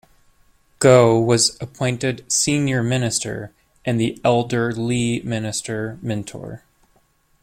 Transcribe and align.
Goh 0.79 1.23
was 1.23 1.61
appointed 1.61 2.25
Senior 2.27 2.81
Minister, 2.81 3.53
and 3.85 3.99
the 3.99 4.19
elder 4.25 4.73
Lee 4.73 5.21
Minister 5.23 5.99
Mentor. 6.01 6.63